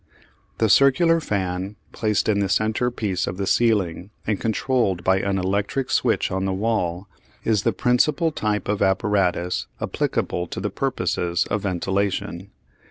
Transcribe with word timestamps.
The 0.57 0.67
circular 0.67 1.19
fan, 1.19 1.75
placed 1.91 2.27
in 2.27 2.39
the 2.39 2.49
centre 2.49 2.89
piece 2.89 3.27
of 3.27 3.37
the 3.37 3.45
ceiling 3.45 4.09
and 4.25 4.41
controlled 4.41 5.03
by 5.03 5.19
an 5.19 5.37
electric 5.37 5.91
switch 5.91 6.31
on 6.31 6.45
the 6.45 6.53
wall, 6.53 7.07
is 7.43 7.61
the 7.61 7.71
principal 7.71 8.31
type 8.31 8.67
of 8.67 8.81
apparatus 8.81 9.67
applicable 9.79 10.47
to 10.47 10.59
the 10.59 10.71
purposes 10.71 11.45
of 11.51 11.61
ventilation. 11.61 12.49